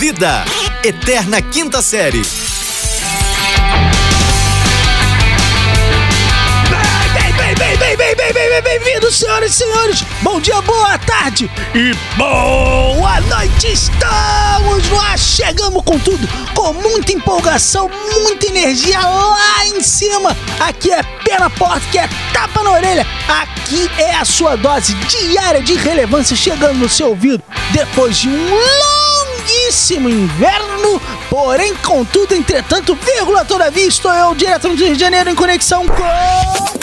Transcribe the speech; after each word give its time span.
Vida, 0.00 0.46
Eterna 0.82 1.42
Quinta 1.42 1.82
Série. 1.82 2.22
Bem, 7.12 7.54
bem, 7.54 7.76
bem, 7.76 7.76
bem, 7.76 7.96
bem, 7.98 8.32
bem, 8.32 8.32
bem, 8.32 8.62
bem-vindos, 8.62 9.16
senhoras 9.16 9.52
e 9.52 9.56
senhores! 9.58 10.02
Bom 10.22 10.40
dia, 10.40 10.58
boa 10.62 10.96
tarde 11.00 11.50
e 11.74 11.92
boa 12.16 13.20
noite! 13.20 13.74
Estamos 13.74 14.90
ar, 15.02 15.18
chegamos 15.18 15.82
com 15.84 15.98
tudo, 15.98 16.26
com 16.54 16.72
muita 16.72 17.12
empolgação, 17.12 17.90
muita 18.22 18.46
energia 18.46 19.00
lá 19.00 19.66
em 19.66 19.82
cima! 19.82 20.34
Aqui 20.60 20.90
é 20.90 21.02
pé 21.02 21.38
na 21.38 21.50
porta, 21.50 21.86
que 21.92 21.98
é 21.98 22.08
tapa 22.32 22.62
na 22.62 22.70
orelha! 22.70 23.06
Aqui 23.28 23.90
é 23.98 24.14
a 24.14 24.24
sua 24.24 24.56
dose 24.56 24.94
diária 24.94 25.62
de 25.62 25.74
relevância 25.74 26.34
chegando 26.34 26.78
no 26.78 26.88
seu 26.88 27.08
ouvido 27.08 27.42
depois 27.74 28.16
de 28.16 28.30
um 28.30 28.99
longuíssimo 29.40 30.08
inverno, 30.08 31.00
porém, 31.28 31.74
contudo, 31.76 32.34
entretanto, 32.34 32.94
vírgula, 32.94 33.44
todavia, 33.44 33.86
estou 33.86 34.12
eu 34.12 34.34
direto 34.34 34.68
do 34.68 34.74
Rio 34.74 34.94
de 34.94 35.00
Janeiro 35.00 35.30
em 35.30 35.34
conexão 35.34 35.86
com... 35.86 36.80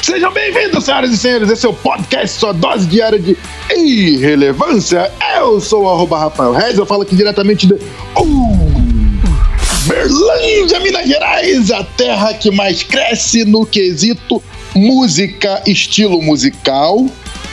Sejam 0.00 0.32
bem-vindos, 0.32 0.84
senhoras 0.84 1.10
e 1.12 1.16
senhores. 1.16 1.48
Esse 1.48 1.64
é 1.64 1.68
o 1.68 1.72
podcast, 1.72 2.38
sua 2.38 2.52
dose 2.52 2.86
diária 2.86 3.18
de 3.18 3.36
irrelevância. 3.70 5.12
Eu 5.36 5.60
sou 5.60 5.84
o 5.84 5.88
arroba 5.88 6.18
Rafael 6.18 6.52
Reis, 6.52 6.76
eu 6.76 6.86
falo 6.86 7.02
aqui 7.02 7.14
diretamente 7.14 7.66
de 7.66 7.74
uh, 7.74 7.80
Berlândia, 9.86 10.80
Minas 10.80 11.06
Gerais, 11.06 11.70
a 11.70 11.84
terra 11.84 12.34
que 12.34 12.50
mais 12.50 12.82
cresce 12.82 13.44
no 13.44 13.64
quesito 13.64 14.42
música, 14.74 15.62
estilo 15.66 16.20
musical. 16.20 17.06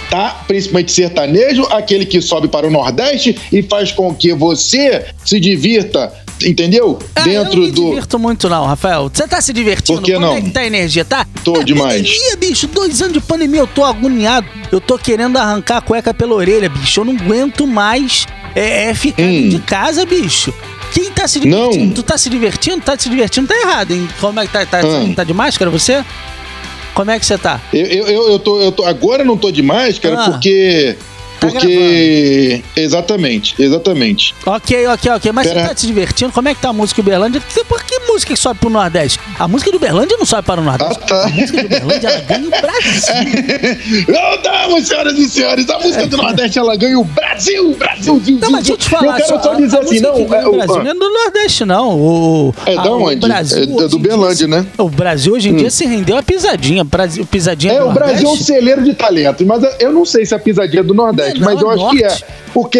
Tá? 0.09 0.44
Principalmente 0.48 0.91
sertanejo, 0.91 1.63
aquele 1.72 2.05
que 2.05 2.20
sobe 2.22 2.48
para 2.48 2.66
o 2.67 2.72
Nordeste 2.72 3.38
e 3.52 3.62
faz 3.62 3.91
com 3.91 4.13
que 4.13 4.34
você 4.34 5.05
se 5.23 5.40
divirta 5.40 6.12
entendeu? 6.44 6.97
Ah, 7.16 7.22
Dentro 7.23 7.61
eu 7.61 7.67
não 7.67 7.72
do. 7.73 7.86
divirto 7.89 8.17
muito 8.17 8.48
não, 8.50 8.66
Rafael. 8.66 9.11
Você 9.14 9.28
tá 9.28 9.42
se 9.42 9.52
divertindo? 9.52 10.00
Por 10.00 10.06
que 10.06 10.14
Como 10.14 10.25
não? 10.25 10.33
é 10.38 10.42
que 10.42 10.50
tá 10.52 10.61
a 10.61 10.66
energia, 10.66 11.03
tá? 11.03 11.28
Tô 11.44 11.58
é 11.58 11.64
demais. 11.66 11.98
Pandemia, 12.02 12.38
bicho. 12.38 12.66
Dois 12.67 13.02
anos 13.02 13.14
de 13.14 13.20
pandemia, 13.20 13.59
eu 13.59 13.67
tô 13.67 13.83
agoniado. 13.83 14.48
Eu 14.72 14.80
tô 14.80 14.98
querendo 14.98 15.38
arrancar 15.38 15.78
a 15.78 15.81
cueca 15.81 16.14
pela 16.14 16.33
orelha, 16.33 16.70
bicho. 16.70 17.02
Eu 17.02 17.05
não 17.05 17.14
aguento 17.17 17.67
mais 17.67 18.26
é, 18.55 18.86
é 18.89 18.94
ficar 18.95 19.22
Hum. 19.23 19.50
de 19.50 19.59
casa, 19.59 20.05
bicho. 20.05 20.53
Quem 20.94 21.11
tá 21.11 21.28
se 21.28 21.39
divertindo? 21.42 21.86
Não. 21.88 21.94
Tu 21.94 22.02
tá 22.03 22.17
se 22.17 22.30
divertindo? 22.30 22.81
Tá 22.81 22.98
se 22.98 23.09
divertindo? 23.09 23.48
Tá 23.48 23.55
errado, 23.59 23.92
hein? 23.92 24.08
Como 24.22 24.39
é 24.39 24.48
que 24.48 24.53
tá? 24.53 24.66
Tá, 24.66 24.80
Hum. 24.80 25.14
tá 25.14 25.23
de 25.26 25.33
máscara 25.33 25.70
você? 25.70 26.03
Como 27.00 27.11
é 27.11 27.17
que 27.17 27.25
você 27.25 27.38
tá? 27.38 27.61
Eu, 27.72 27.86
eu, 27.86 28.30
eu, 28.31 28.39
tô, 28.39 28.59
eu 28.59 28.73
tô. 28.73 28.83
Agora 28.83 29.23
não 29.23 29.38
tô 29.38 29.50
de 29.52 29.61
máscara 29.61 30.19
Ah. 30.19 30.31
porque. 30.31 30.97
Tá 31.39 31.47
Porque. 31.47 32.61
Exatamente, 32.75 33.55
exatamente. 33.58 34.36
Ok, 34.45 34.86
ok, 34.88 35.11
ok. 35.14 35.31
Mas 35.31 35.47
Pera- 35.47 35.61
você 35.61 35.70
tá 35.70 35.75
se 35.77 35.88
divertindo? 35.88 36.33
Como 36.33 36.50
é 36.50 36.53
que 36.53 36.59
tá 36.61 36.67
a 36.67 36.73
música 36.73 37.00
Uberlândia? 37.00 37.39
Que- 37.39 37.64
Por 37.64 37.81
que 37.86 37.98
música 38.20 38.34
que 38.34 38.39
sobe 38.39 38.59
pro 38.59 38.70
Nordeste? 38.70 39.20
A 39.38 39.48
música 39.48 39.72
do 39.72 39.78
Uberlândia 39.78 40.17
não 40.17 40.25
sobe 40.25 40.44
para 40.44 40.59
o 40.59 40.64
Nordeste. 40.64 40.98
Ah, 41.02 41.06
tá. 41.08 41.23
A 41.25 41.30
música 41.30 41.62
do 41.62 41.66
Uberlândia, 41.66 42.08
ela 42.09 42.22
ganha 42.22 42.48
o 42.48 42.50
Brasil. 42.50 44.09
Não, 44.70 44.84
senhoras 44.84 45.17
e 45.17 45.30
senhores, 45.30 45.70
a 45.70 45.80
música 45.80 46.08
do 46.08 46.17
Nordeste 46.17 46.59
ela 46.59 46.76
ganha 46.76 47.00
o 47.00 47.03
Brasil, 47.03 47.76
Brasil, 47.76 48.14
Brasil. 48.16 48.39
Não, 48.42 48.52
mas 48.52 48.64
deixa 48.66 48.73
eu 48.73 48.78
te 48.78 48.89
falar. 48.89 49.20
Eu 49.20 49.26
quero 49.26 49.44
só, 49.44 49.52
a- 49.52 49.56
dizer 49.56 49.78
a 49.78 49.80
assim, 49.81 50.00
não. 50.00 50.14
É, 50.16 50.48
o 50.48 50.52
Brasil 50.53 50.76
ah, 50.76 50.84
não 50.84 50.92
é 50.92 50.94
do 50.94 51.09
Nordeste, 51.09 51.66
não. 51.66 51.89
O, 52.00 52.56
É 52.66 52.76
da 52.76 52.92
onde? 52.92 53.16
Brasil 53.16 53.64
É 53.64 53.66
do 53.66 53.76
hoje 53.76 53.86
em 53.95 54.00
dia 54.02 54.09
Belândia, 54.11 54.36
se- 54.36 54.48
né? 54.48 54.66
O 54.78 54.89
Brasil 54.89 55.33
hoje 55.33 55.50
em 55.50 55.56
dia 55.56 55.70
se 55.70 55.86
rendeu 55.86 56.17
a 56.17 56.23
pisadinha. 56.23 56.83
Brasil, 56.83 57.26
pisadinha 57.26 57.73
é, 57.73 57.83
o 57.83 57.92
Brasil 57.92 58.28
é 58.28 58.31
um 58.31 58.36
celeiro 58.38 58.83
de 58.83 58.94
talentos, 58.94 59.45
mas 59.45 59.64
eu 59.80 59.92
não 59.94 60.06
sei 60.06 60.26
se 60.26 60.33
a 60.36 60.39
pisadinha 60.39 60.81
é 60.81 60.83
do 60.83 60.94
Nordeste, 60.94 61.39
Não, 61.39 61.45
mas 61.45 61.61
eu 61.61 61.72
é 61.72 61.76
acho 61.76 61.89
que 61.92 62.04
é. 62.04 62.08
norte. 62.08 62.26
Porque 62.54 62.80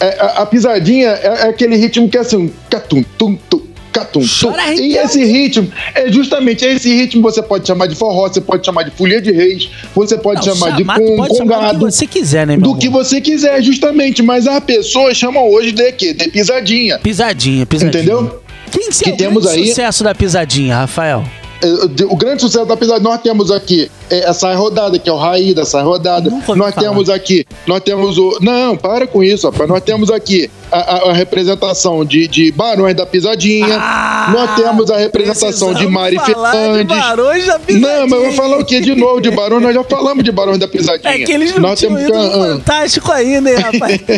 é, 0.00 0.16
a, 0.20 0.42
a 0.42 0.46
pisadinha 0.46 1.08
é, 1.08 1.26
é 1.26 1.48
aquele 1.48 1.76
ritmo 1.76 2.08
que 2.08 2.16
é 2.16 2.20
assim, 2.20 2.52
catum, 2.70 3.02
tum, 3.16 3.36
tum. 3.48 3.60
Catum, 3.92 4.20
tum. 4.20 4.52
E 4.78 4.96
esse 4.96 5.24
ritmo, 5.24 5.70
é 5.94 6.10
justamente 6.12 6.64
esse 6.64 6.88
ritmo 6.94 7.22
você 7.22 7.42
pode 7.42 7.66
chamar 7.66 7.86
de 7.86 7.94
forró, 7.94 8.28
você 8.28 8.40
pode 8.40 8.64
chamar 8.64 8.82
de 8.84 8.90
folia 8.90 9.20
de 9.20 9.32
reis, 9.32 9.68
você 9.94 10.16
pode 10.18 10.46
Não, 10.46 10.54
chamar 10.54 10.72
de 10.76 10.82
chamar, 10.82 10.94
tu 10.96 11.02
com, 11.02 11.16
pode 11.16 11.36
chamar 11.36 11.54
do 11.54 11.54
congado. 11.56 11.78
que 11.78 11.84
você 11.84 12.06
quiser, 12.06 12.46
né, 12.46 12.52
meu 12.56 12.62
Do 12.64 12.70
amor? 12.70 12.78
que 12.80 12.88
você 12.88 13.20
quiser, 13.20 13.62
justamente. 13.62 14.22
Mas 14.22 14.46
as 14.46 14.62
pessoas 14.62 15.16
chamam 15.16 15.48
hoje 15.48 15.72
de 15.72 15.90
quê? 15.92 16.12
De 16.12 16.28
pisadinha. 16.30 16.98
Pisadinha, 16.98 17.64
pisadinha. 17.66 18.02
Entendeu? 18.02 18.42
Quem 18.70 18.90
que 18.90 19.04
Que 19.04 19.10
é 19.10 19.14
o 19.14 19.16
temos 19.16 19.46
aí- 19.46 19.68
sucesso 19.68 20.04
da 20.04 20.14
pisadinha, 20.14 20.76
Rafael? 20.76 21.24
É, 21.60 22.04
O 22.04 22.16
grande 22.16 22.40
sucesso 22.42 22.64
da 22.66 22.76
pisadinha, 22.76 23.10
nós 23.10 23.20
temos 23.20 23.50
aqui 23.50 23.90
é, 24.10 24.24
a 24.26 24.32
Sai 24.32 24.54
Rodada, 24.54 24.98
que 24.98 25.08
é 25.08 25.12
o 25.12 25.16
Raí 25.16 25.54
Sai 25.64 25.82
Rodada. 25.82 26.30
Nós 26.30 26.44
falar. 26.44 26.72
temos 26.72 27.10
aqui, 27.10 27.44
nós 27.66 27.80
temos 27.80 28.16
o. 28.16 28.38
Não, 28.40 28.76
para 28.76 29.06
com 29.06 29.24
isso, 29.24 29.48
rapaz. 29.50 29.68
Nós 29.68 29.82
temos 29.82 30.10
aqui 30.10 30.48
a, 30.70 30.78
a- 30.78 31.10
a 31.10 31.12
representação 31.12 32.04
de, 32.04 32.28
de 32.28 32.52
Barões 32.52 32.94
da 32.94 33.04
Pisadinha. 33.04 33.76
Ah, 33.80 34.30
nós 34.32 34.54
temos 34.56 34.88
a 34.90 34.96
representação 34.98 35.74
de 35.74 35.86
Mari 35.88 36.16
falar 36.16 36.52
de 36.52 36.56
Fernandes. 36.58 36.96
Barões 36.96 37.46
da 37.46 37.58
Pisadinha. 37.58 37.98
Não, 37.98 38.06
mas 38.08 38.12
eu 38.20 38.24
vou 38.26 38.32
falar 38.34 38.58
o 38.58 38.64
quê? 38.64 38.80
De 38.80 38.94
novo, 38.94 39.20
de 39.20 39.30
Barões, 39.30 39.62
nós 39.62 39.74
já 39.74 39.82
falamos 39.84 40.22
de 40.22 40.30
Barões 40.30 40.58
da 40.58 40.68
Pisadinha. 40.68 41.12
É 41.12 41.18
que 41.24 41.32
eles 41.32 41.52
não 41.54 41.60
nós 41.62 41.78
tinham 41.80 41.94
temos 41.96 42.08
ido 42.08 42.16
ah, 42.18 42.26
ah. 42.26 42.52
Fantástico 42.58 43.10
ainda, 43.12 43.50
hein, 43.50 43.56
rapaz? 43.56 44.00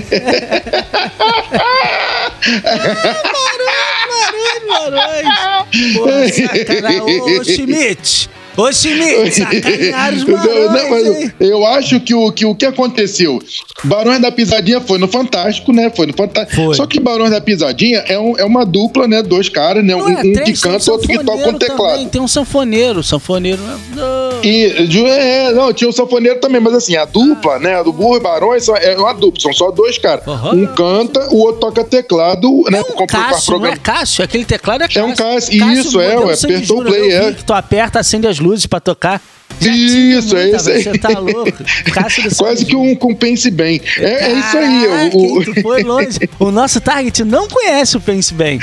Barões, 2.62 3.89
Pô. 5.94 6.04
Ô, 7.40 7.44
Schmidt. 7.44 8.30
Ô, 8.56 8.70
Schmidt, 8.72 9.30
sacanearam 9.32 10.16
os 10.16 10.24
Não, 10.26 10.90
mas 10.90 11.32
eu 11.40 11.64
acho 11.66 12.00
que 12.00 12.12
o, 12.14 12.30
que 12.32 12.44
o 12.44 12.54
que 12.54 12.66
aconteceu? 12.66 13.40
Barões 13.84 14.20
da 14.20 14.30
Pisadinha 14.30 14.80
foi 14.80 14.98
no 14.98 15.06
Fantástico, 15.08 15.72
né? 15.72 15.90
Foi 15.94 16.06
no 16.06 16.12
Fantástico. 16.12 16.56
Foi. 16.60 16.74
Só 16.74 16.84
que 16.86 16.98
Barões 17.00 17.30
da 17.30 17.40
Pisadinha 17.40 17.98
é, 18.06 18.18
um- 18.18 18.36
é 18.36 18.44
uma 18.44 18.66
dupla, 18.66 19.06
né? 19.06 19.22
Dois 19.22 19.48
caras, 19.48 19.84
né? 19.84 19.94
Um, 19.94 20.00
Não 20.00 20.08
é 20.08 20.12
um 20.12 20.22
que 20.22 20.32
três, 20.32 20.60
tem 20.60 20.70
um 20.70 20.74
canta, 20.74 20.92
outro 20.92 21.08
que 21.08 21.18
toca 21.24 21.48
um 21.48 21.58
teclado. 21.58 21.92
também, 21.92 22.08
Tem 22.08 22.20
um 22.20 22.28
sanfoneiro, 22.28 23.02
sanfoneiro. 23.02 23.60
E 24.42 24.86
ju- 24.86 25.06
é, 25.06 25.52
não, 25.52 25.72
tinha 25.72 25.88
o 25.88 25.92
sanfoneiro 25.92 26.40
também, 26.40 26.60
mas 26.60 26.74
assim, 26.74 26.96
a 26.96 27.04
dupla, 27.04 27.58
né? 27.58 27.82
Do 27.82 27.92
Burro 27.92 28.16
e 28.16 28.20
Barões 28.20 28.68
é 28.68 28.96
uma 28.96 29.12
dupla, 29.12 29.40
são 29.40 29.52
só 29.52 29.70
dois 29.70 29.98
caras. 29.98 30.26
Aham. 30.26 30.54
Um 30.54 30.66
canta, 30.66 31.28
o 31.30 31.38
outro 31.38 31.60
toca 31.60 31.84
teclado, 31.84 32.64
né? 32.70 32.78
É 32.78 33.02
um 33.02 33.06
Cássio, 33.06 33.52
não 33.52 33.66
é 33.66 33.70
programa- 33.70 33.76
Cássio? 33.78 34.24
Aquele 34.24 34.44
teclado 34.44 34.82
é 34.82 34.86
Cássio. 34.88 35.00
É 35.00 35.04
um 35.04 35.14
Cássio, 35.14 35.72
isso, 35.72 36.00
é, 36.00 36.18
ué, 36.18 36.34
apertou 36.34 36.80
o 36.80 36.84
play, 36.84 37.12
é. 37.12 37.32
Que 37.32 37.44
tu 37.44 37.52
aperta, 37.52 38.00
acende 38.00 38.26
as 38.26 38.38
luzes 38.38 38.66
pra 38.66 38.80
tocar. 38.80 39.20
Já 39.60 39.70
Isso, 39.72 40.36
é 40.38 40.50
isso 40.52 40.70
aí. 40.70 40.82
Você 40.84 40.98
tá 40.98 41.18
louco. 41.18 41.52
Cássio 41.92 42.22
do 42.30 42.34
Quase 42.34 42.64
que 42.64 42.74
um 42.74 42.94
com 42.94 43.14
Pense 43.14 43.50
Bem. 43.50 43.78
É, 43.98 44.30
é 44.30 44.32
isso 44.32 44.56
aí. 44.56 45.10
O, 45.12 45.38
o- 45.40 45.60
foi 45.60 45.82
longe. 45.82 46.18
O 46.38 46.50
nosso 46.50 46.80
target 46.80 47.24
não 47.24 47.46
conhece 47.46 47.94
o 47.96 48.00
Pense 48.00 48.32
Bem. 48.32 48.58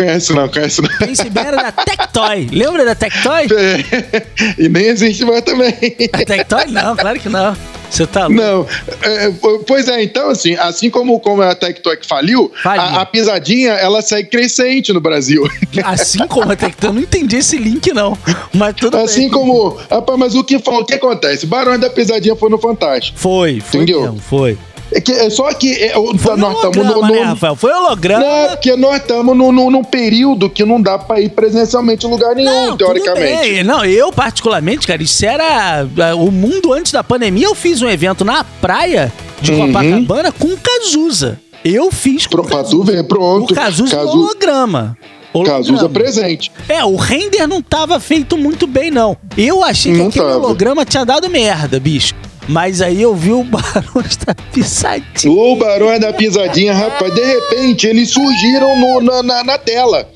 Conhece 0.00 0.32
não, 0.32 0.48
conhece 0.48 0.80
não. 0.80 0.88
Pense 0.96 1.28
Bem 1.28 1.44
era 1.46 1.62
da 1.62 1.72
Tectoy. 1.72 2.48
Lembra 2.50 2.86
da 2.86 2.94
Tectoy? 2.94 3.46
É, 3.52 4.22
e 4.56 4.66
nem 4.66 4.86
existe 4.86 5.26
mais 5.26 5.42
também. 5.42 5.74
A 6.10 6.24
Tectoy? 6.24 6.66
Não, 6.68 6.96
claro 6.96 7.20
que 7.20 7.28
não. 7.28 7.54
Você 7.90 8.06
tá 8.06 8.28
louco. 8.28 8.34
Não, 8.40 8.66
é, 9.02 9.32
pois 9.66 9.88
é, 9.88 10.02
então 10.02 10.30
assim, 10.30 10.54
assim 10.54 10.88
como, 10.88 11.18
como 11.18 11.42
a 11.42 11.54
Tectoy 11.54 11.98
faliu, 12.06 12.50
Faliu. 12.62 12.82
a, 12.82 13.00
a 13.02 13.06
pisadinha 13.06 13.72
ela 13.72 14.00
segue 14.00 14.30
crescente 14.30 14.92
no 14.92 15.00
Brasil. 15.00 15.42
Assim 15.84 16.24
como 16.28 16.52
a 16.52 16.56
Tectoy. 16.56 16.88
Eu 16.88 16.92
não 16.94 17.02
entendi 17.02 17.36
esse 17.36 17.58
link, 17.58 17.92
não. 17.92 18.16
Mas 18.54 18.76
tudo 18.76 18.96
Assim 18.96 19.22
bem. 19.22 19.30
como. 19.30 19.76
Rapaz, 19.90 20.18
mas 20.18 20.34
o 20.34 20.44
que, 20.44 20.56
o 20.56 20.84
que 20.84 20.94
acontece? 20.94 21.46
Barões 21.46 21.80
da 21.80 21.90
Pisadinha 21.90 22.36
foi 22.36 22.48
no 22.48 22.58
Fantástico. 22.58 23.18
Foi, 23.18 23.60
foi 23.60 23.80
Entendeu? 23.80 24.02
mesmo, 24.02 24.20
foi. 24.20 24.56
É, 24.92 25.00
que, 25.00 25.12
é 25.12 25.30
só 25.30 25.52
que 25.54 25.72
é, 25.84 25.96
o- 25.96 26.16
Foi 26.18 26.36
nós 26.36 26.54
estamos 26.56 26.76
no. 26.76 27.02
né, 27.02 27.18
no 27.20 27.24
Rafael? 27.26 27.54
Foi 27.56 27.72
holograma. 27.72 28.24
não, 28.24 28.48
porque 28.48 28.74
nós 28.76 28.96
estamos 28.96 29.36
num, 29.36 29.84
período 29.84 30.50
que 30.50 30.64
não 30.64 30.80
dá 30.82 30.98
pra 30.98 31.20
ir 31.20 31.30
presencialmente 31.30 32.06
em 32.06 32.10
lugar 32.10 32.34
nenhum, 32.34 32.66
Não, 32.70 32.76
teoricamente. 32.76 33.48
bem. 33.50 33.62
Não, 33.64 33.84
eu 33.84 34.10
particularmente, 34.12 34.86
cara, 34.86 35.02
isso 35.02 35.24
era 35.24 35.86
o 36.16 36.30
mundo 36.30 36.72
antes 36.72 36.92
da 36.92 37.04
pandemia. 37.04 37.46
Eu 37.46 37.54
fiz 37.54 37.80
um 37.82 37.88
evento 37.88 38.24
na 38.24 38.42
praia 38.42 39.12
de 39.40 39.52
Uhum. 39.52 39.66
Copacabana 39.68 40.32
com 40.32 40.56
Cazuza. 40.56 41.40
Eu 41.64 41.90
fiz 41.92 42.26
com 42.26 42.42
Pro, 42.42 42.82
ver, 42.84 43.04
pronto. 43.04 43.52
o 43.52 43.54
Cazuza 43.54 43.96
Cazu- 43.96 44.08
holograma. 44.08 44.96
Holograma. 45.32 45.58
Cazuza 45.58 45.88
presente. 45.88 46.50
É, 46.68 46.84
o 46.84 46.96
render 46.96 47.46
não 47.46 47.62
tava 47.62 48.00
feito 48.00 48.36
muito 48.36 48.66
bem, 48.66 48.90
não. 48.90 49.16
Eu 49.36 49.62
achei 49.62 49.92
que 49.92 49.98
Não 49.98 50.08
aquele 50.08 50.24
tava. 50.24 50.38
holograma 50.38 50.84
tinha 50.84 51.04
dado 51.04 51.28
merda, 51.30 51.78
bicho. 51.78 52.14
Mas 52.50 52.80
aí 52.82 53.00
eu 53.00 53.14
vi 53.14 53.32
o 53.32 53.44
Barões 53.44 54.16
da 54.26 54.34
Pisadinha. 54.34 55.32
O 55.32 55.56
Barões 55.56 56.00
da 56.00 56.12
Pisadinha, 56.12 56.74
rapaz, 56.74 57.14
de 57.14 57.22
repente 57.24 57.86
eles 57.86 58.10
surgiram 58.10 58.76
no- 58.78 59.00
na, 59.00 59.22
na, 59.22 59.44
na 59.44 59.58
tela. 59.58 60.08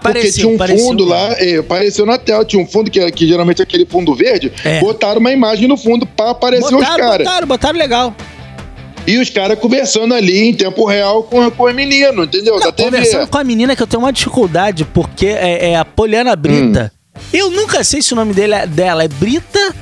Porque 0.00 0.30
tinha 0.30 0.46
um 0.46 0.54
apareceu. 0.54 0.86
fundo 0.86 1.04
lá, 1.04 1.32
é, 1.38 1.56
apareceu 1.56 2.06
na 2.06 2.16
tela, 2.16 2.44
tinha 2.44 2.62
um 2.62 2.66
fundo 2.66 2.88
que, 2.88 3.10
que 3.10 3.26
geralmente 3.26 3.58
é 3.60 3.64
aquele 3.64 3.84
fundo 3.84 4.14
verde, 4.14 4.52
É. 4.64 4.78
botaram 4.78 5.18
uma 5.18 5.32
imagem 5.32 5.66
no 5.66 5.76
fundo 5.76 6.06
pra 6.06 6.30
aparecer 6.30 6.66
os 6.66 6.70
Botaram, 6.70 6.96
caras. 6.96 7.26
botaram, 7.26 7.46
botaram 7.48 7.78
legal. 7.78 8.14
E 9.04 9.18
os 9.18 9.28
caras 9.30 9.58
conversando 9.58 10.14
ali 10.14 10.48
em 10.48 10.54
tempo 10.54 10.84
real 10.84 11.24
com, 11.24 11.50
com 11.50 11.64
o 11.64 11.74
menino, 11.74 12.22
entendeu? 12.22 12.54
Não, 12.54 12.60
da 12.60 12.70
TV. 12.70 12.88
conversando 12.88 13.26
com 13.26 13.38
a 13.38 13.42
menina 13.42 13.74
que 13.74 13.82
eu 13.82 13.86
tenho 13.88 14.00
uma 14.04 14.12
dificuldade, 14.12 14.84
porque 14.84 15.26
é, 15.26 15.70
é 15.72 15.76
a 15.76 15.84
Poliana 15.84 16.36
Brita. 16.36 16.92
Hum. 16.94 17.20
Eu 17.32 17.50
nunca 17.50 17.82
sei 17.82 18.00
se 18.00 18.12
o 18.12 18.16
nome 18.16 18.32
dele 18.32 18.54
é- 18.54 18.66
dela 18.68 19.02
é 19.02 19.08
Brita 19.08 19.74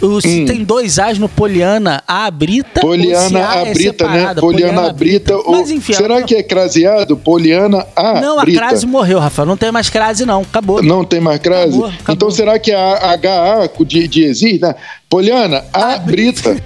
O, 0.00 0.20
se 0.20 0.44
tem 0.44 0.64
dois 0.64 0.98
As 0.98 1.18
no 1.18 1.28
Poliana 1.28 2.02
A 2.06 2.30
Brita. 2.30 2.80
Poliana 2.80 3.38
A 3.48 3.56
é 3.56 3.70
Abrita, 3.70 4.06
né? 4.06 4.12
separada, 4.18 4.40
Poliana 4.40 4.88
Abrita. 4.90 5.36
ou- 5.36 5.52
Mas 5.52 5.70
enfim, 5.70 5.92
será 5.92 6.16
ela- 6.16 6.22
que 6.26 6.34
é 6.34 6.42
craseado? 6.42 7.16
Poliana 7.16 7.86
A 7.96 8.20
Não, 8.20 8.38
a 8.38 8.42
Brita. 8.42 8.60
crase 8.60 8.86
morreu, 8.86 9.18
Rafael. 9.18 9.46
Não 9.46 9.56
tem 9.56 9.70
mais 9.72 9.88
crase, 9.88 10.24
não. 10.26 10.42
Acabou. 10.42 10.82
Não 10.82 11.04
tem 11.04 11.20
mais 11.20 11.38
crase? 11.40 11.68
Acabou, 11.68 11.86
acabou. 11.86 12.14
Então 12.14 12.30
será 12.30 12.58
que 12.58 12.70
é 12.70 12.74
a 12.76 13.12
HA 13.14 13.70
de, 13.84 14.08
de 14.08 14.24
existe, 14.24 14.60
né? 14.60 14.74
Poliana 15.08 15.64
A 15.72 15.98
Brita. 15.98 16.56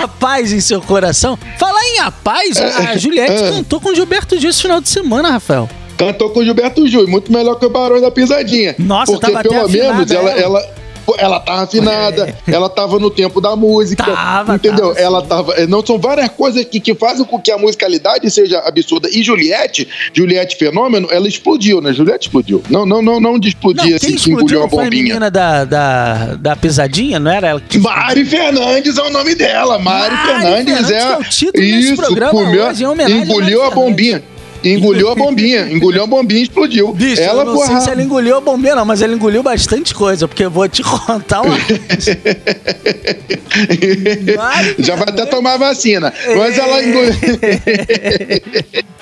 A 0.00 0.06
paz 0.06 0.52
em 0.52 0.60
seu 0.60 0.80
coração. 0.80 1.36
Falar 1.58 1.82
em 1.88 1.98
a 1.98 2.10
paz, 2.12 2.56
a 2.56 2.96
Juliette 2.96 3.32
é. 3.32 3.50
cantou 3.50 3.80
com 3.80 3.88
o 3.88 3.94
Gilberto 3.96 4.38
Gil 4.38 4.50
esse 4.50 4.62
final 4.62 4.80
de 4.80 4.88
semana, 4.88 5.28
Rafael. 5.30 5.68
Cantou 5.98 6.30
com 6.30 6.38
o 6.38 6.44
Gilberto 6.44 6.86
Gil, 6.86 7.08
muito 7.08 7.32
melhor 7.32 7.56
que 7.58 7.66
o 7.66 7.70
Barões 7.70 8.00
da 8.02 8.10
Pisadinha. 8.10 8.76
Nossa, 8.78 9.10
Porque 9.10 9.26
tava 9.32 9.42
pelo 9.42 9.68
menos 9.68 10.10
ela, 10.10 10.30
ela. 10.30 10.74
Ela, 11.18 11.40
tava 11.40 11.62
afinada, 11.62 12.34
ela 12.46 12.68
tava 12.68 12.98
no 12.98 13.10
tempo 13.10 13.40
da 13.40 13.54
música. 13.54 14.04
Tava, 14.04 14.54
entendeu? 14.56 14.88
tava, 14.88 15.00
ela 15.00 15.22
tava. 15.22 15.52
eh, 15.54 15.66
Não 15.66 15.84
são 15.84 15.98
várias 15.98 16.28
coisas 16.30 16.64
que, 16.64 16.80
que 16.80 16.94
fazem 16.94 17.24
com 17.24 17.40
que 17.40 17.50
a 17.50 17.58
musicalidade 17.58 18.30
seja 18.30 18.58
absurda. 18.60 19.08
E 19.10 19.22
Juliette, 19.22 19.88
Juliette 20.12 20.56
Fenômeno, 20.56 21.08
ela 21.10 21.28
explodiu, 21.28 21.80
né? 21.80 21.92
Juliette 21.92 22.26
explodiu. 22.28 22.62
Não, 22.70 22.84
não, 22.86 23.02
não, 23.02 23.20
não 23.20 23.38
de 23.38 23.48
explodir 23.48 23.90
Não, 23.90 23.96
assim, 23.96 24.14
que 24.16 24.30
engoliu 24.30 24.60
a 24.60 24.62
não 24.62 24.70
foi 24.70 24.78
a 24.80 24.84
bombinha. 24.84 25.02
menina 25.02 25.30
da, 25.30 25.64
da, 25.64 26.34
da 26.36 26.56
pesadinha, 26.56 27.18
não 27.18 27.30
era 27.30 27.48
ela 27.48 27.60
que... 27.60 27.78
Mari 27.78 28.24
Fernandes 28.24 28.96
é 28.98 29.02
o 29.02 29.10
nome 29.10 29.34
dela. 29.34 29.78
Mari, 29.78 30.14
Mari 30.14 30.26
Fernandes, 30.26 30.74
Fernandes, 30.74 30.90
é. 30.90 31.12
é 31.12 31.16
o 31.18 31.24
título 31.24 31.64
desse 31.64 31.96
programa 31.96 32.40
hoje, 32.40 32.86
homenagem 32.86 33.20
a 33.20 33.24
engoliu 33.24 33.58
Mari 33.60 33.72
a 33.72 33.74
bombinha. 33.74 34.22
Engoliu 34.64 35.10
a 35.10 35.14
bombinha, 35.16 35.70
engoliu 35.70 36.02
a 36.02 36.06
bombinha 36.06 36.40
e 36.40 36.42
explodiu. 36.44 36.92
Bicho, 36.92 37.20
ela 37.22 37.42
eu 37.42 37.46
não 37.46 37.54
porra, 37.54 37.66
sei 37.66 37.80
se 37.80 37.90
ela 37.90 38.02
engoliu 38.02 38.36
a 38.36 38.40
bombinha, 38.40 38.74
não, 38.74 38.84
mas 38.84 39.02
ela 39.02 39.14
engoliu 39.14 39.42
bastante 39.42 39.94
coisa, 39.94 40.26
porque 40.26 40.44
eu 40.44 40.50
vou 40.50 40.68
te 40.68 40.82
contar 41.06 41.42
uma 41.42 41.56
Já 44.78 44.96
vai 44.96 45.08
até 45.08 45.26
tomar 45.26 45.56
vacina. 45.56 46.12
Mas 46.36 46.58
ela 46.58 46.82
engoliu. 46.82 47.12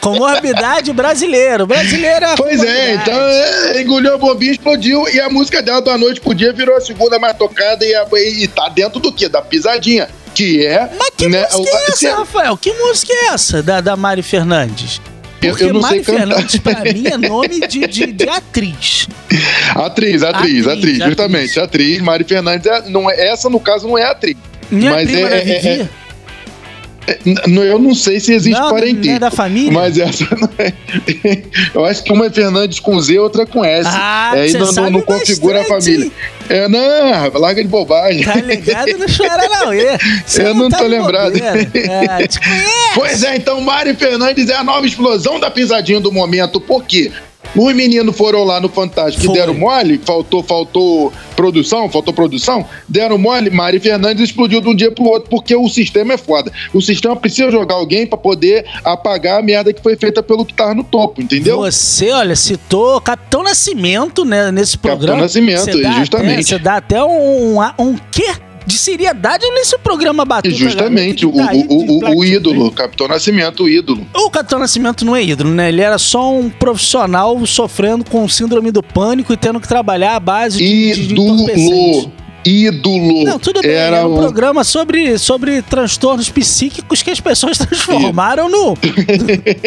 Comorbidade 0.00 0.92
brasileiro. 0.92 1.66
Brasileiro 1.66 2.24
é 2.24 2.34
Pois 2.36 2.62
é, 2.62 2.94
então 2.94 3.14
é, 3.14 3.80
engoliu 3.80 4.14
a 4.14 4.18
bombinha 4.18 4.50
e 4.52 4.54
explodiu. 4.54 5.08
E 5.08 5.20
a 5.20 5.28
música 5.30 5.62
dela 5.62 5.80
da 5.80 5.96
noite 5.98 6.20
pro 6.20 6.34
dia 6.34 6.52
virou 6.52 6.76
a 6.76 6.80
segunda 6.80 7.18
mais 7.18 7.36
tocada 7.36 7.84
e, 7.84 7.94
a- 7.94 8.06
e 8.12 8.46
tá 8.48 8.68
dentro 8.68 9.00
do 9.00 9.12
quê? 9.12 9.28
Da 9.28 9.40
pisadinha. 9.42 10.08
Que 10.34 10.66
é. 10.66 10.90
Mas 10.98 11.10
que 11.16 11.28
né, 11.28 11.46
música 11.52 11.76
é 11.76 11.84
essa, 11.90 12.16
Rafael? 12.16 12.56
Que 12.56 12.72
música 12.72 13.12
é 13.12 13.26
essa 13.34 13.62
da, 13.62 13.80
da 13.80 13.96
Mari 13.96 14.22
Fernandes? 14.22 15.00
Porque 15.50 15.64
eu 15.64 15.80
Mari. 15.80 16.04
Fernandes, 16.04 16.56
pra 16.56 16.80
mim, 16.84 17.06
é 17.06 17.16
nome 17.16 17.60
de, 17.66 17.86
de, 17.86 18.06
de 18.12 18.28
atriz. 18.28 19.06
Atriz, 19.74 20.22
atriz, 20.22 20.66
Atriz, 20.66 20.66
atriz, 20.66 20.98
justamente. 21.04 21.60
Atriz, 21.60 22.00
Mari 22.00 22.24
Fernandes. 22.24 22.66
É, 22.66 22.88
não 22.88 23.10
é, 23.10 23.28
essa, 23.28 23.48
no 23.50 23.58
caso, 23.60 23.86
não 23.86 23.96
é 23.98 24.04
atriz. 24.04 24.36
Minha 24.70 24.90
Mas 24.92 25.08
é- 25.12 25.20
é- 25.20 25.66
é-. 25.66 25.74
N- 25.80 25.88
Eu 27.66 27.78
não 27.78 27.94
sei 27.94 28.18
se 28.18 28.32
existe 28.32 28.58
Não, 28.58 28.70
parentesco. 28.70 29.06
não 29.06 29.14
é 29.14 29.18
da 29.18 29.30
família? 29.30 29.72
Mas 29.72 29.98
essa 29.98 30.26
não 30.36 30.48
é. 30.58 30.72
Eu 31.74 31.84
acho 31.84 32.02
que 32.02 32.12
uma 32.12 32.26
é 32.26 32.30
Fernandes 32.30 32.80
com 32.80 32.98
Z, 33.00 33.18
outra 33.18 33.44
com 33.44 33.64
S. 33.64 33.88
Ah, 33.92 34.32
Aí 34.32 34.50
você 34.50 34.58
não, 34.58 34.72
não, 34.72 34.90
não 34.90 35.00
configura 35.02 35.60
a 35.60 35.64
família. 35.64 36.10
É, 36.48 36.68
não, 36.68 37.40
larga 37.40 37.62
de 37.62 37.68
bobagem. 37.68 38.24
Tá 38.24 38.36
ligado? 38.36 38.86
Não 38.98 39.06
chora, 39.14 39.48
não. 39.48 39.72
é. 39.72 39.98
Eu 40.38 40.54
não 40.54 40.68
tá 40.68 40.78
tô 40.78 40.86
lembrado. 40.86 41.34
É. 41.44 42.26
Pois 42.94 43.22
é, 43.22 43.36
então 43.36 43.60
Mari 43.60 43.94
Fernandes 43.94 44.48
é 44.48 44.54
a 44.54 44.64
nova 44.64 44.86
explosão 44.86 45.38
da 45.40 45.50
pisadinha 45.50 46.00
do 46.00 46.10
momento. 46.12 46.60
Por 46.60 46.84
quê? 46.84 47.10
Os 47.56 47.74
meninos 47.74 48.16
foram 48.16 48.44
lá 48.44 48.60
no 48.60 48.68
Fantástico 48.68 49.30
e 49.30 49.32
deram 49.32 49.54
mole, 49.54 50.00
faltou, 50.04 50.42
faltou 50.42 51.12
produção, 51.36 51.88
faltou 51.88 52.12
produção, 52.12 52.64
deram 52.88 53.16
mole, 53.18 53.50
Mari 53.50 53.78
Fernandes 53.78 54.24
explodiu 54.24 54.60
de 54.60 54.68
um 54.68 54.74
dia 54.74 54.90
pro 54.90 55.04
outro, 55.04 55.28
porque 55.30 55.54
o 55.54 55.68
sistema 55.68 56.14
é 56.14 56.16
foda. 56.16 56.52
O 56.72 56.80
sistema 56.80 57.14
precisa 57.16 57.50
jogar 57.50 57.76
alguém 57.76 58.06
pra 58.06 58.18
poder 58.18 58.64
apagar 58.82 59.38
a 59.38 59.42
merda 59.42 59.72
que 59.72 59.82
foi 59.82 59.96
feita 59.96 60.22
pelo 60.22 60.44
que 60.44 60.54
tava 60.54 60.74
no 60.74 60.84
topo, 60.84 61.22
entendeu? 61.22 61.58
Você, 61.58 62.10
olha, 62.10 62.36
citou 62.36 63.00
Capitão 63.00 63.42
Nascimento 63.42 64.24
né, 64.24 64.50
nesse 64.50 64.76
programa. 64.76 65.22
Nascimento, 65.22 65.60
Você 65.60 65.82
dá 65.82 65.92
justamente. 65.92 66.32
Até, 66.32 66.42
você 66.42 66.58
dá 66.58 66.76
até 66.76 67.04
um, 67.04 67.58
um, 67.58 67.62
um 67.78 67.96
quê 68.10 68.34
de 68.66 68.78
seriedade 68.78 69.44
nesse 69.50 69.76
programa 69.78 70.22
E 70.22 70.26
Batuta. 70.26 70.54
justamente, 70.54 71.26
o, 71.26 71.30
o, 71.30 71.98
o, 72.14 72.16
o 72.18 72.24
ídolo? 72.24 72.70
Capitão 72.72 73.06
Nascimento, 73.08 73.64
o 73.64 73.68
ídolo. 73.68 74.06
O 74.14 74.30
Capitão 74.30 74.58
Nascimento 74.58 75.04
não 75.04 75.14
é 75.14 75.22
ídolo, 75.22 75.50
né? 75.50 75.68
Ele 75.68 75.80
era 75.82 75.98
só 75.98 76.32
um 76.32 76.48
profissional 76.48 77.44
sofrendo 77.46 78.04
com 78.04 78.26
síndrome 78.28 78.70
do 78.70 78.82
pânico 78.82 79.32
e 79.32 79.36
tendo 79.36 79.60
que 79.60 79.68
trabalhar 79.68 80.16
à 80.16 80.20
base 80.20 80.58
de, 80.58 80.92
de, 80.94 81.06
de. 81.08 81.12
Ídolo. 81.14 82.12
Ídolo. 82.46 83.24
Não, 83.24 83.38
tudo 83.38 83.62
bem. 83.62 83.70
Era 83.70 83.98
é 83.98 84.04
um 84.04 84.14
o- 84.14 84.18
programa 84.18 84.64
sobre, 84.64 85.16
sobre 85.18 85.62
transtornos 85.62 86.28
psíquicos 86.28 87.02
que 87.02 87.10
as 87.10 87.18
pessoas 87.18 87.56
transformaram 87.58 88.50
no, 88.50 88.76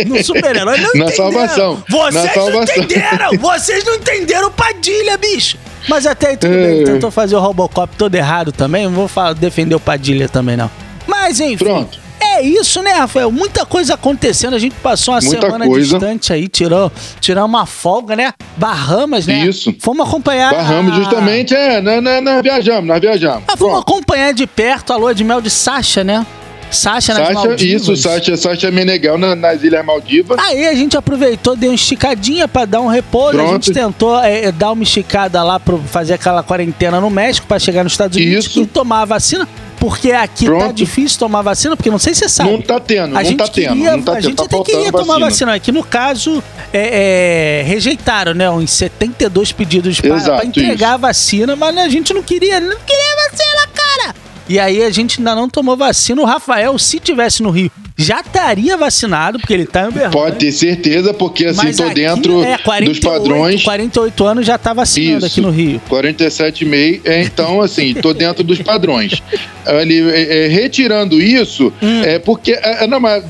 no 0.07 0.23
super-herói. 0.23 0.77
Não 0.79 0.93
Na 0.93 1.05
entenderam. 1.05 1.15
salvação. 1.15 1.83
Vocês 1.89 2.13
Na 2.13 2.23
não 2.23 2.33
salvação. 2.33 2.83
entenderam! 2.83 3.37
Vocês 3.39 3.83
não 3.83 3.95
entenderam 3.95 4.51
Padilha, 4.51 5.17
bicho! 5.17 5.57
Mas 5.87 6.05
até 6.05 6.29
aí 6.29 6.37
tudo 6.37 6.51
bem. 6.53 6.81
É. 6.81 6.83
tentou 6.83 7.09
fazer 7.11 7.35
o 7.35 7.39
Robocop 7.39 7.95
todo 7.97 8.13
errado 8.15 8.51
também. 8.51 8.83
Não 8.85 8.91
vou 8.91 9.07
falar- 9.07 9.33
defender 9.33 9.75
o 9.75 9.79
Padilha 9.79 10.27
também, 10.27 10.57
não. 10.57 10.69
Mas 11.07 11.39
enfim. 11.39 11.57
Pronto. 11.63 11.99
É 12.19 12.41
isso, 12.41 12.81
né, 12.81 12.91
Rafael? 12.91 13.31
Muita 13.31 13.65
coisa 13.65 13.93
acontecendo. 13.93 14.55
A 14.55 14.59
gente 14.59 14.75
passou 14.75 15.13
uma 15.13 15.21
Muita 15.21 15.41
semana 15.45 15.65
coisa. 15.65 15.97
distante 15.97 16.33
aí, 16.33 16.47
tirou, 16.47 16.91
tirou 17.19 17.45
uma 17.45 17.65
folga, 17.65 18.15
né? 18.15 18.33
Barramas, 18.57 19.25
né? 19.25 19.45
Isso. 19.45 19.73
Fomos 19.79 20.07
acompanhar. 20.07 20.53
Barramos 20.53 20.93
a- 20.93 20.95
justamente, 20.95 21.55
é, 21.55 21.79
nós, 21.81 22.03
nós, 22.03 22.23
nós 22.23 22.41
viajamos, 22.41 22.85
nós 22.85 22.99
viajamos. 22.99 23.43
ah, 23.47 23.55
vamos 23.55 23.73
Pronto. 23.75 23.89
acompanhar 23.89 24.33
de 24.33 24.45
perto 24.45 24.93
a 24.93 24.97
lua 24.97 25.15
de 25.15 25.23
mel 25.23 25.39
de 25.41 25.49
Sasha, 25.49 26.03
né? 26.03 26.25
Sasha 26.69 27.13
nas 27.13 27.27
Sacha, 27.27 27.33
Maldivas. 27.47 27.81
isso, 27.81 27.95
Sacha, 27.95 28.37
Sacha 28.37 28.69
Meneghel 28.71 29.17
na- 29.17 29.35
nas 29.35 29.63
Ilhas 29.63 29.85
Maldivas. 29.85 30.37
Aí 30.39 30.67
a 30.67 30.73
gente 30.73 30.97
aproveitou, 30.97 31.55
deu 31.55 31.69
uma 31.69 31.75
esticadinha 31.75 32.47
pra 32.47 32.65
dar 32.65 32.81
um 32.81 32.87
repouso. 32.87 33.29
A 33.39 33.43
Pronto. 33.43 33.65
gente 33.65 33.71
tentou 33.73 34.19
é, 34.21 34.51
dar 34.51 34.71
uma 34.71 34.83
esticada 34.83 35.41
lá 35.43 35.59
pra 35.59 35.77
fazer 35.77 36.13
aquela 36.15 36.43
quarentena 36.43 36.99
no 36.99 37.09
México 37.09 37.47
pra 37.47 37.57
chegar 37.59 37.83
nos 37.83 37.93
Estados 37.93 38.17
Unidos 38.17 38.45
Isso. 38.47 38.61
e 38.61 38.65
tomar 38.65 39.01
a 39.01 39.05
vacina. 39.05 39.47
Porque 39.79 40.11
aqui 40.11 40.45
tá 40.45 40.51
Pronto. 40.51 40.73
difícil 40.73 41.19
tomar 41.19 41.43
vacina, 41.43 41.77
porque 41.77 41.91
não 41.91 41.99
sei 41.99 42.11
se 42.15 42.21
você 42.21 42.29
sabe. 42.29 42.49
Não 42.49 42.61
tá 42.63 42.79
tendo, 42.79 43.15
a 43.15 43.19
não 43.21 43.23
gente 43.23 43.37
tá 43.37 43.47
tendo, 43.47 43.73
queria, 43.75 43.91
não 43.95 44.01
tá 44.01 44.11
a 44.11 44.15
tendo, 44.15 44.23
gente 44.25 44.35
tá 44.37 44.43
até 44.45 44.63
queria 44.63 44.91
tomar 44.91 45.05
vacina. 45.05 45.19
vacina. 45.29 45.53
Aqui 45.53 45.71
no 45.71 45.83
caso, 45.83 46.43
é, 46.73 47.59
é, 47.61 47.63
rejeitaram, 47.63 48.33
né? 48.33 48.49
Uns 48.49 48.71
72 48.71 49.51
pedidos 49.51 50.01
pra 50.01 50.43
entregar 50.43 50.93
a 50.95 50.97
vacina, 50.97 51.55
mas 51.55 51.77
a 51.77 51.87
gente 51.89 52.11
não 52.11 52.23
queria, 52.23 52.59
não 52.59 52.77
queria 52.79 53.15
vacina! 53.29 53.66
E 54.49 54.59
aí 54.59 54.81
a 54.81 54.89
gente 54.89 55.19
ainda 55.19 55.35
não 55.35 55.49
tomou 55.49 55.75
vacina. 55.75 56.21
O 56.21 56.25
Rafael, 56.25 56.77
se 56.77 56.99
tivesse 56.99 57.43
no 57.43 57.49
Rio, 57.49 57.71
já 57.97 58.19
estaria 58.19 58.77
vacinado, 58.77 59.39
porque 59.39 59.53
ele 59.53 59.65
tá 59.65 59.85
em 59.85 59.87
Uberlândia. 59.87 60.11
Pode 60.19 60.37
ter 60.37 60.51
certeza, 60.51 61.13
porque 61.15 61.45
assim, 61.45 61.69
aqui, 61.69 61.93
dentro 61.95 62.43
é, 62.43 62.55
dos 62.55 62.63
48, 62.63 63.01
padrões. 63.01 63.63
48 63.63 64.25
anos 64.25 64.45
já 64.45 64.55
tá 64.57 64.71
vacinando 64.71 65.25
aqui 65.25 65.41
no 65.41 65.49
Rio. 65.49 65.81
47,5. 65.89 67.01
É, 67.05 67.23
então, 67.23 67.59
assim, 67.59 67.95
tô 67.95 68.13
dentro 68.13 68.43
dos 68.43 68.61
padrões. 68.61 69.21
Ali, 69.65 69.99
é, 70.11 70.45
é, 70.45 70.47
retirando 70.47 71.19
isso, 71.19 71.73
Hum. 71.81 72.03
é 72.03 72.19
porque. 72.19 72.51
é, 72.53 72.83
é, 72.83 72.87
não, 72.87 72.99
mas 72.99 73.23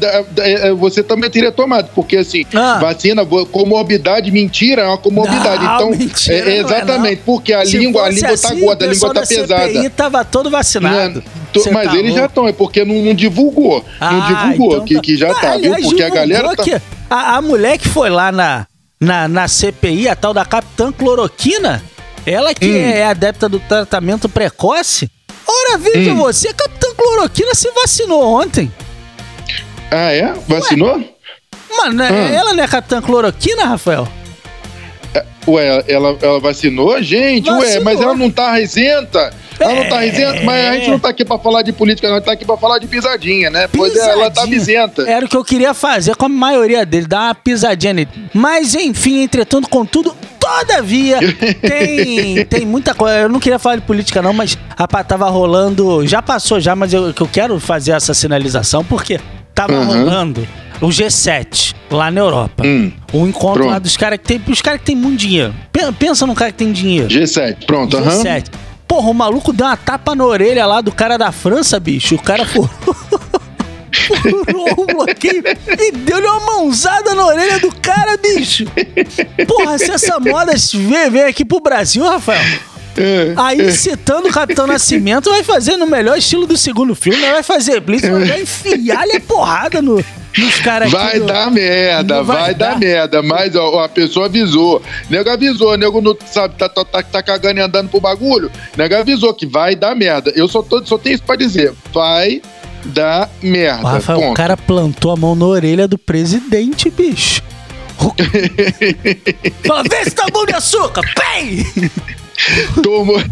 você 0.78 1.02
também 1.02 1.30
teria 1.30 1.52
tomado, 1.52 1.90
porque 1.96 2.18
assim, 2.18 2.46
Ah. 2.54 2.78
vacina, 2.80 3.26
comorbidade, 3.26 4.30
mentira, 4.32 4.82
é 4.82 4.86
uma 4.88 4.98
comorbidade. 4.98 5.64
Não, 5.64 5.76
então, 5.76 5.90
mentira, 5.92 6.54
exatamente, 6.56 7.22
porque 7.26 7.54
a 7.54 7.66
Se 7.66 7.78
língua, 7.78 8.06
a 8.06 8.10
língua 8.10 8.28
tá 8.28 8.34
assim, 8.34 8.60
gorda, 8.60 8.86
a 8.86 8.90
língua 8.90 9.14
tá 9.14 9.22
da 9.22 9.28
pesada. 9.28 9.68
CPI 9.68 9.90
tava 9.90 10.26
todo 10.26 10.50
vacinado. 10.50 11.24
Não, 11.56 11.72
mas 11.74 11.90
tá 11.90 11.98
eles 11.98 12.14
já 12.14 12.26
estão, 12.26 12.48
é 12.48 12.52
porque 12.54 12.84
não, 12.86 12.96
não 13.02 13.14
divulgou. 13.16 13.84
não 14.00 14.08
Ah, 14.22 14.54
então 14.66 14.86
que, 14.86 14.96
tá. 14.96 15.02
que 15.02 15.18
já 15.18 15.34
tá, 15.34 15.52
aliás, 15.54 15.78
viu? 15.78 15.90
Porque 15.90 16.04
a 16.04 16.10
galera 16.10 16.56
tá. 16.56 16.64
a, 17.10 17.38
a 17.38 17.42
mulher 17.42 17.78
que 17.78 17.88
foi 17.88 18.10
lá 18.10 18.32
na, 18.32 18.68
na, 19.00 19.28
na 19.28 19.48
CPI, 19.48 20.08
a 20.10 20.16
tal 20.16 20.34
da 20.34 20.44
Capitã 20.46 20.92
Cloroquina, 20.92 21.84
ela 22.26 22.54
que 22.54 22.66
Hum. 22.66 22.76
é 22.78 23.06
adepta 23.06 23.48
do 23.48 23.60
tratamento 23.60 24.28
precoce. 24.28 25.10
Ora, 25.48 25.78
veja 25.78 26.12
Hum. 26.12 26.18
você, 26.18 26.50
a 26.50 26.54
Capitã 26.54 26.88
Cloroquina 26.96 27.56
se 27.56 27.72
vacinou 27.72 28.22
ontem. 28.24 28.72
Ah, 29.90 30.12
é? 30.12 30.34
Vacinou? 30.48 31.02
Mano, 31.78 31.94
né, 31.94 32.10
Hum. 32.12 32.34
ela 32.36 32.54
não 32.54 32.64
é 32.64 32.68
Capitã 32.68 33.02
Cloroquina, 33.02 33.66
Rafael? 33.66 34.08
Ué, 35.48 35.84
ela, 35.88 36.18
ela 36.22 36.40
vacinou? 36.42 37.02
Gente, 37.02 37.50
ué, 37.50 37.58
Vacinou. 37.60 37.84
mas 37.86 38.02
ela 38.02 38.14
não 38.14 38.30
tá 38.30 38.60
isenta. 38.60 39.34
Ela 39.60 39.74
não 39.76 39.90
tá 39.90 40.04
É. 40.04 40.08
isenta, 40.08 40.42
mas 40.44 40.66
a 40.68 40.74
gente 40.74 40.90
não 40.90 41.00
tá 41.00 41.10
aqui 41.10 41.26
pra 41.26 41.38
falar 41.40 41.62
de 41.62 41.72
política, 41.74 42.08
não, 42.08 42.16
a 42.16 42.18
gente 42.20 42.26
tá 42.26 42.32
aqui 42.34 42.46
pra 42.46 42.58
falar 42.58 42.80
de 42.80 42.88
pisadinha, 42.88 43.50
né? 43.50 43.68
Pois 43.68 43.96
é, 43.96 44.12
ela 44.12 44.30
tá 44.32 44.46
isenta. 44.46 45.04
Era 45.10 45.26
o 45.26 45.30
que 45.30 45.36
eu 45.38 45.44
queria 45.44 45.74
fazer 45.74 46.16
com 46.16 46.26
a 46.26 46.30
maioria 46.30 46.86
dele, 46.86 47.08
dar 47.08 47.22
uma 47.28 47.36
pisadinha 47.36 47.94
nele. 47.94 48.10
Mas 48.34 48.76
enfim, 48.76 49.22
entretanto, 49.24 49.68
contudo, 49.70 50.16
todavia, 50.40 51.20
tem, 51.62 52.46
tem 52.46 52.66
muita 52.66 52.94
coisa. 52.94 53.18
Eu 53.20 53.30
não 53.30 53.40
queria 53.40 53.60
falar 53.60 53.76
de 53.78 53.82
política, 53.84 54.22
não, 54.22 54.34
mas 54.34 54.58
rapaz, 54.78 55.06
tava 55.08 55.30
rolando. 55.30 56.06
Já 56.08 56.22
passou 56.22 56.60
já, 56.60 56.76
mas 56.76 56.94
eu, 56.94 57.08
eu 57.18 57.28
quero 57.32 57.60
fazer 57.60 57.92
essa 57.92 58.14
sinalização, 58.14 58.84
porque 58.84 59.20
tava 59.54 59.74
Uhum. 59.74 59.86
rolando 59.86 60.48
o 60.80 60.88
G7 60.90 61.74
lá 61.90 62.12
na 62.12 62.20
Europa. 62.22 62.64
Hum, 62.66 62.92
O 63.12 63.26
encontro 63.26 63.64
lá 63.64 63.72
pronto. 63.72 63.84
dos 63.84 63.98
caras 63.98 64.20
que 64.20 64.26
tem. 64.26 64.42
Os 64.48 64.62
caras 64.62 64.80
que 64.80 64.86
tem 64.86 64.96
muito 64.96 65.20
dinheiro. 65.20 65.54
Pe- 65.72 65.92
Pensa 65.98 66.28
num 66.28 66.36
cara 66.36 66.52
que 66.52 66.58
tem 66.58 66.72
dinheiro. 66.72 67.08
G7, 67.10 67.66
pronto, 67.66 67.98
aham. 67.98 68.24
G7. 68.24 68.46
Porra, 68.88 69.10
o 69.10 69.14
maluco 69.14 69.52
deu 69.52 69.66
uma 69.66 69.78
tapa 69.78 70.16
na 70.16 70.26
orelha 70.26 70.66
lá 70.66 70.82
do 70.82 70.92
cara 70.92 71.18
da 71.18 71.32
França, 71.32 71.80
bicho. 71.80 72.16
O 72.16 72.22
cara 72.22 72.46
furou. 72.46 72.70
furou 74.08 74.74
o 74.78 74.86
bloqueio 74.86 75.44
e 75.80 75.92
deu-lhe 75.92 76.28
uma 76.28 76.40
mãozada 76.40 77.14
na 77.14 77.26
orelha 77.26 77.60
do 77.60 77.74
cara, 77.76 78.16
bicho. 78.18 78.66
Porra, 79.48 79.78
se 79.78 79.92
essa 79.92 80.20
moda 80.20 80.54
vem 81.12 81.24
aqui 81.24 81.44
pro 81.44 81.60
Brasil, 81.60 82.04
Rafael. 82.04 82.42
Aí, 83.36 83.72
citando 83.72 84.28
o 84.28 84.32
Capitão 84.32 84.66
Nascimento, 84.66 85.30
vai 85.30 85.44
fazer 85.44 85.78
no 85.78 85.86
melhor 85.86 86.18
estilo 86.18 86.48
do 86.48 86.58
segundo 86.58 86.96
filme, 86.96 87.20
né? 87.20 87.34
vai 87.34 87.44
fazer 87.44 87.80
blitz, 87.80 88.10
vai 88.10 88.42
enfiar-lhe 88.42 89.18
a 89.18 89.22
porrada 89.22 89.82
no, 89.82 90.04
nos 90.38 90.56
caras 90.62 90.92
Vai 90.92 91.20
dar 91.20 91.50
merda, 91.52 92.16
Não 92.18 92.24
vai, 92.26 92.38
vai 92.42 92.56
dar. 92.56 92.72
dar. 92.72 92.80
merda. 92.80 93.22
Mas 93.24 93.56
ó, 93.56 93.84
a 93.84 93.90
pessoa 93.90 94.26
avisou. 94.28 94.82
Nego 95.10 95.30
avisou, 95.30 95.78
nego 95.78 96.02
não 96.02 96.16
sabe, 96.26 96.56
tá, 96.56 96.68
tá, 96.70 96.84
tá, 96.86 97.02
tá 97.04 97.24
cagando 97.24 97.60
e 97.60 97.64
andando 97.64 97.90
pro 97.90 98.00
bagulho. 98.02 98.52
Nego 98.78 98.96
avisou 98.96 99.34
que 99.34 99.46
vai 99.46 99.76
dar 99.76 99.96
merda. 99.96 100.32
Eu 100.36 100.48
só, 100.48 100.62
tô, 100.62 100.84
só 100.86 100.98
tenho 100.98 101.16
isso 101.16 101.24
pra 101.24 101.36
dizer. 101.36 101.74
Vai 101.94 102.42
dar 102.86 103.30
merda. 103.42 103.88
Rafael, 103.88 104.20
o 104.20 104.22
ponto. 104.22 104.36
cara 104.36 104.56
plantou 104.56 105.12
a 105.12 105.16
mão 105.16 105.36
na 105.36 105.46
orelha 105.46 105.88
do 105.88 105.98
presidente, 105.98 106.90
bicho. 106.90 107.42
O- 108.00 108.14
Fala, 109.68 109.84
vê 109.90 110.04
se 110.06 110.12
tá 110.12 110.26
bom 110.32 110.46
de 110.46 110.54
açúcar! 110.54 111.02
Pem! 111.16 111.66
Toma, 112.84 113.24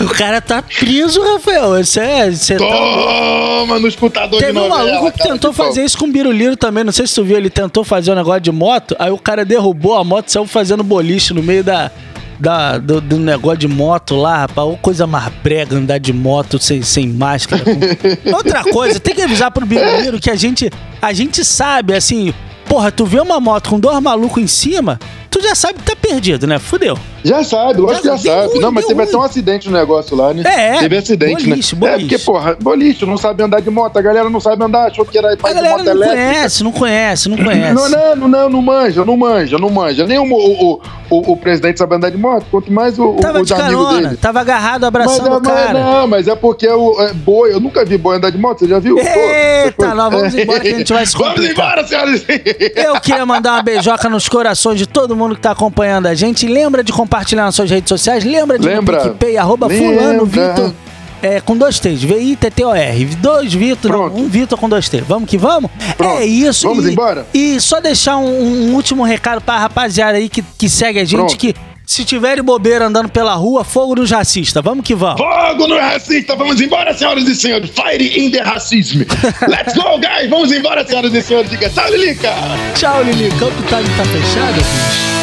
O 0.00 0.08
cara 0.14 0.40
tá 0.40 0.62
preso, 0.62 1.20
Rafael. 1.22 1.78
Isso 1.80 2.00
é. 2.00 2.30
Você 2.30 2.56
tá... 2.56 2.64
toma 2.64 3.78
no 3.78 3.88
escutador 3.88 4.38
Teve 4.40 4.52
de 4.52 4.58
um 4.58 4.68
novela. 4.68 4.90
maluco 4.90 5.12
que 5.12 5.18
cara 5.18 5.30
tentou 5.32 5.52
pau. 5.52 5.66
fazer 5.66 5.84
isso 5.84 5.98
com 5.98 6.06
o 6.06 6.08
Biruliro 6.12 6.56
também. 6.56 6.82
Não 6.84 6.92
sei 6.92 7.06
se 7.06 7.14
tu 7.14 7.24
viu, 7.24 7.36
ele 7.36 7.50
tentou 7.50 7.84
fazer 7.84 8.12
um 8.12 8.14
negócio 8.14 8.40
de 8.40 8.50
moto, 8.52 8.96
aí 8.98 9.10
o 9.10 9.18
cara 9.18 9.44
derrubou 9.44 9.94
a 9.96 10.04
moto 10.04 10.28
e 10.28 10.32
saiu 10.32 10.46
fazendo 10.46 10.82
boliche 10.82 11.34
no 11.34 11.42
meio 11.42 11.62
da. 11.64 11.90
Da, 12.40 12.76
do, 12.76 13.00
do 13.00 13.18
negócio 13.18 13.58
de 13.58 13.68
moto 13.68 14.16
lá, 14.16 14.38
rapaz, 14.38 14.66
ou 14.66 14.76
coisa 14.76 15.06
mais 15.06 15.28
brega 15.44 15.76
andar 15.76 15.98
de 15.98 16.12
moto 16.12 16.58
sem, 16.58 16.82
sem 16.82 17.06
máscara. 17.06 17.62
com- 17.62 17.78
Outra 18.34 18.64
coisa, 18.64 18.98
tem 18.98 19.14
que 19.14 19.22
avisar 19.22 19.48
pro 19.52 19.64
Biruliro 19.64 20.18
que 20.18 20.28
a 20.28 20.34
gente, 20.34 20.68
a 21.00 21.12
gente 21.12 21.44
sabe, 21.44 21.94
assim, 21.94 22.34
porra, 22.66 22.90
tu 22.90 23.04
vê 23.06 23.20
uma 23.20 23.38
moto 23.38 23.70
com 23.70 23.78
dois 23.78 24.00
malucos 24.00 24.42
em 24.42 24.48
cima, 24.48 24.98
tu 25.30 25.40
já 25.40 25.54
sabe 25.54 25.74
que 25.74 25.84
tá 25.84 25.94
perdido, 25.94 26.44
né? 26.48 26.58
Fudeu. 26.58 26.98
Já 27.24 27.44
sabe, 27.44 27.80
lógico 27.80 28.02
que 28.02 28.08
já 28.08 28.18
sabe. 28.18 28.48
ruim, 28.48 28.60
não, 28.60 28.72
mas 28.72 28.84
teve 28.86 28.98
ruim. 29.00 29.08
até 29.08 29.16
um 29.16 29.22
acidente 29.22 29.70
no 29.70 29.76
negócio 29.76 30.16
lá, 30.16 30.34
né? 30.34 30.42
É, 30.44 30.78
Teve 30.80 30.96
acidente, 30.96 31.48
boliche, 31.48 31.74
né? 31.74 31.80
boliche. 31.80 31.96
É, 31.96 31.98
porque, 32.08 32.18
porra, 32.18 32.56
boliche, 32.60 33.06
não 33.06 33.16
sabe 33.16 33.42
andar 33.42 33.60
de 33.60 33.70
moto. 33.70 33.96
A 33.96 34.02
galera 34.02 34.28
não 34.28 34.40
sabe 34.40 34.64
andar, 34.64 34.88
achou 34.88 35.04
que 35.04 35.16
era 35.16 35.36
pai 35.36 35.52
de 35.52 35.60
galera 35.60 35.76
moto 35.76 35.84
não 35.86 35.92
elétrica. 35.92 36.16
conhece, 36.22 36.64
não 36.64 36.72
conhece, 36.72 37.28
não 37.28 37.36
conhece. 37.44 37.74
Não, 37.74 37.88
não, 37.88 38.16
não, 38.16 38.28
não, 38.28 38.48
não 38.50 38.62
manja, 38.62 39.04
não 39.04 39.16
manja, 39.16 39.58
não 39.58 39.70
manja. 39.70 40.06
Nem 40.06 40.18
o, 40.18 40.24
o, 40.24 40.80
o, 41.10 41.32
o 41.32 41.36
presidente 41.36 41.78
sabe 41.78 41.94
andar 41.94 42.10
de 42.10 42.18
moto, 42.18 42.44
quanto 42.50 42.72
mais 42.72 42.98
o, 42.98 43.04
o, 43.04 43.16
os 43.40 43.46
de 43.48 43.54
carona, 43.54 44.02
dele. 44.08 44.16
tava 44.16 44.40
agarrado, 44.40 44.80
Mas, 44.82 44.88
abraçando 44.88 45.26
é, 45.28 45.38
o 45.38 45.40
mas 45.42 45.52
cara. 45.52 45.72
não, 45.84 46.06
mas 46.08 46.28
é 46.28 46.34
porque 46.34 46.68
o 46.68 47.00
é, 47.00 47.12
boi, 47.12 47.52
eu 47.52 47.60
nunca 47.60 47.84
vi 47.84 47.96
boi 47.96 48.16
andar 48.16 48.30
de 48.30 48.38
moto, 48.38 48.60
você 48.60 48.68
já 48.68 48.78
viu? 48.78 48.96
Pô, 48.96 49.02
Eita, 49.02 49.94
nós 49.94 50.12
vamos 50.12 50.34
embora 50.36 50.60
que 50.60 50.68
a 50.68 50.78
gente 50.78 50.92
vai 50.92 51.06
se 51.06 51.16
Vamos 51.16 51.44
embora, 51.44 51.86
senhoras 51.86 52.24
e 52.28 52.72
Eu 52.74 53.00
queria 53.00 53.24
mandar 53.24 53.52
uma 53.52 53.62
beijoca 53.62 54.08
nos 54.08 54.28
corações 54.28 54.78
de 54.78 54.86
todo 54.86 55.14
mundo 55.14 55.36
que 55.36 55.40
tá 55.40 55.52
acompanhando 55.52 56.06
a 56.06 56.14
gente. 56.14 56.46
Lembra 56.46 56.82
de 56.82 56.92
compartilhar 56.92 57.11
nas 57.36 57.54
suas 57.54 57.70
redes 57.70 57.88
sociais? 57.88 58.24
Lembra 58.24 58.58
de 58.58 58.66
Lembra. 58.66 59.00
PicPay, 59.02 59.36
arroba 59.36 59.66
Lembra. 59.66 60.00
fulano 60.00 60.26
Vitor. 60.26 60.72
É, 61.22 61.40
com 61.40 61.56
dois 61.56 61.78
T's, 61.78 62.02
V-I-T-T-O-R. 62.02 63.04
Dois 63.16 63.54
Vitor, 63.54 64.12
um 64.12 64.28
Vitor 64.28 64.58
com 64.58 64.68
dois 64.68 64.88
T. 64.88 65.00
Vamos 65.02 65.30
que 65.30 65.38
vamos? 65.38 65.70
Pronto. 65.96 66.18
É 66.18 66.26
isso. 66.26 66.66
Vamos 66.66 66.84
e, 66.84 66.90
embora? 66.90 67.24
E 67.32 67.60
só 67.60 67.80
deixar 67.80 68.16
um, 68.16 68.70
um 68.70 68.74
último 68.74 69.04
recado 69.04 69.40
pra 69.40 69.56
rapaziada 69.58 70.18
aí 70.18 70.28
que, 70.28 70.42
que 70.58 70.68
segue 70.68 70.98
a 70.98 71.04
gente, 71.04 71.18
Pronto. 71.18 71.36
que 71.36 71.54
se 71.86 72.04
tiverem 72.04 72.42
bobeira 72.42 72.86
andando 72.86 73.08
pela 73.08 73.34
rua, 73.34 73.62
fogo 73.62 73.94
nos 73.94 74.10
racistas. 74.10 74.62
Vamos 74.64 74.84
que 74.84 74.94
vamos. 74.96 75.20
Fogo 75.20 75.68
no 75.68 75.78
racista, 75.78 76.34
vamos 76.34 76.60
embora, 76.60 76.92
senhoras 76.92 77.28
e 77.28 77.36
senhores. 77.36 77.70
Fire 77.70 78.18
in 78.18 78.30
the 78.30 78.42
racism. 78.42 79.02
Let's 79.46 79.74
go, 79.74 79.98
guys. 80.00 80.28
Vamos 80.28 80.50
embora, 80.50 80.84
senhoras 80.84 81.14
e 81.14 81.22
senhores. 81.22 81.50
Diga 81.50 81.68
tchau, 81.70 81.88
Lilica. 81.90 82.32
Tchau, 82.74 83.02
Lili. 83.04 83.28
Campo 83.38 83.62
tá, 83.70 83.76
tá 83.76 84.04
fechado, 84.06 84.54
bicho? 84.54 85.11